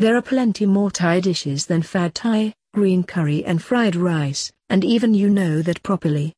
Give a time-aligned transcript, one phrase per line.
[0.00, 4.82] There are plenty more Thai dishes than fad Thai, green curry and fried rice, and
[4.82, 6.32] even you know that properly.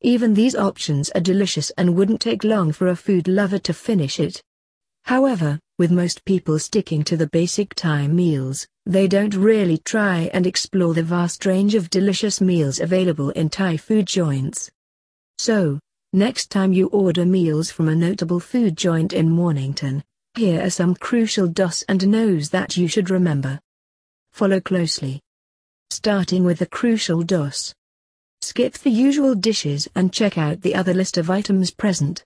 [0.00, 4.18] Even these options are delicious and wouldn't take long for a food lover to finish
[4.18, 4.42] it.
[5.04, 10.44] However, with most people sticking to the basic Thai meals, they don't really try and
[10.44, 14.72] explore the vast range of delicious meals available in Thai food joints.
[15.38, 15.78] So,
[16.12, 20.02] next time you order meals from a notable food joint in Mornington,
[20.34, 23.60] here are some crucial dos and nos that you should remember.
[24.32, 25.20] Follow closely.
[25.90, 27.74] Starting with the crucial dos.
[28.42, 32.24] Skip the usual dishes and check out the other list of items present.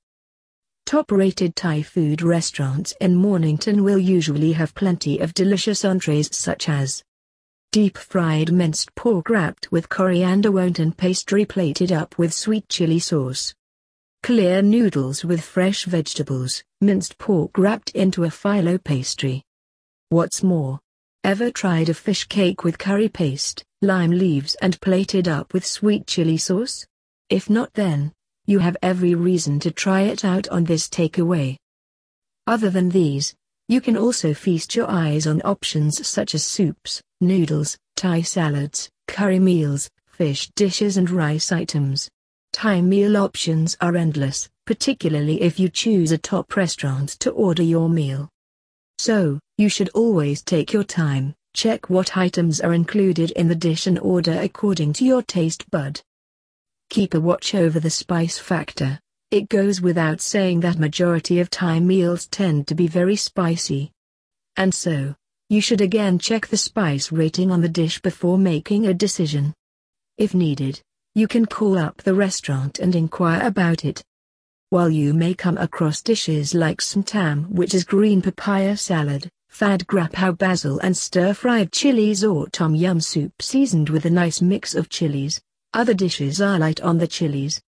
[0.85, 7.03] Top-rated Thai food restaurants in Mornington will usually have plenty of delicious entrees such as
[7.71, 13.55] deep-fried minced pork wrapped with coriander wonton pastry plated up with sweet chili sauce.
[14.23, 19.43] Clear noodles with fresh vegetables, minced pork wrapped into a phyllo pastry.
[20.11, 20.79] What's more,
[21.25, 26.07] ever tried a fish cake with curry paste, lime leaves and plated up with sweet
[26.07, 26.87] chili sauce?
[27.31, 28.13] If not then,
[28.47, 31.57] you have every reason to try it out on this takeaway.
[32.47, 33.35] Other than these,
[33.67, 39.41] you can also feast your eyes on options such as soups, noodles, Thai salads, curry
[39.41, 42.09] meals, fish dishes and rice items.
[42.53, 47.89] Thai meal options are endless, particularly if you choose a top restaurant to order your
[47.89, 48.29] meal.
[48.99, 53.87] So, you should always take your time, check what items are included in the dish
[53.87, 56.01] and order according to your taste bud.
[56.91, 59.01] Keep a watch over the spice factor.
[59.31, 63.91] It goes without saying that majority of Thai meals tend to be very spicy.
[64.57, 65.15] And so,
[65.49, 69.55] you should again check the spice rating on the dish before making a decision.
[70.19, 70.83] If needed,
[71.15, 74.03] you can call up the restaurant and inquire about it.
[74.71, 79.87] While you may come across dishes like som tam, which is green papaya salad, fad
[79.87, 84.89] grapau basil and stir-fried chilies or tom yum soup seasoned with a nice mix of
[84.89, 85.43] chilies,
[85.75, 87.61] other dishes are light on the chilies.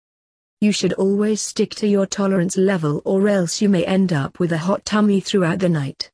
[0.63, 4.53] You should always stick to your tolerance level or else you may end up with
[4.53, 6.11] a hot tummy throughout the night.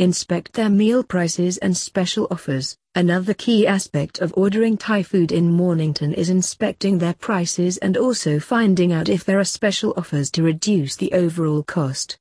[0.00, 2.76] Inspect their meal prices and special offers.
[2.96, 8.40] Another key aspect of ordering Thai food in Mornington is inspecting their prices and also
[8.40, 12.18] finding out if there are special offers to reduce the overall cost.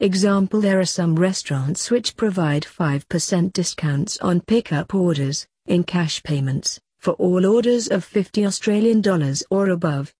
[0.00, 6.80] Example There are some restaurants which provide 5% discounts on pickup orders, in cash payments,
[7.00, 10.14] for all orders of 50 Australian dollars or above.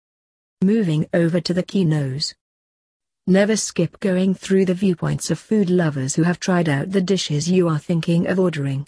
[0.60, 2.34] Moving over to the key nos.
[3.28, 7.46] Never skip going through the viewpoints of food lovers who have tried out the dishes
[7.46, 8.86] you are thinking of ordering.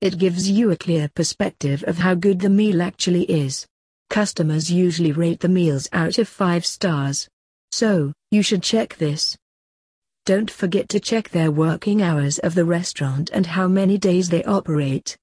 [0.00, 3.68] It gives you a clear perspective of how good the meal actually is.
[4.10, 7.28] Customers usually rate the meals out of 5 stars.
[7.70, 9.36] So, you should check this.
[10.26, 14.42] Don't forget to check their working hours of the restaurant and how many days they
[14.42, 15.16] operate.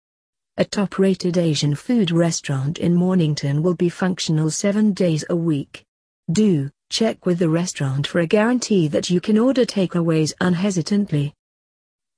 [0.56, 5.84] A top-rated Asian food restaurant in Mornington will be functional seven days a week.
[6.32, 11.33] Do, check with the restaurant for a guarantee that you can order takeaways unhesitantly.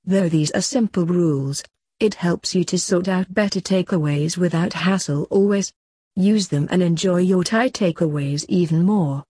[0.04, 1.64] Though these are simple rules,
[1.98, 5.72] it helps you to sort out better takeaways without hassle always.
[6.14, 9.24] Use them and enjoy your Thai takeaways even more.